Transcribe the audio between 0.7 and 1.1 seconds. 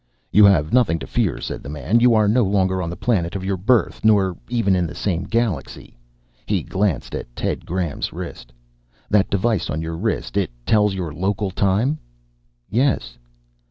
nothing to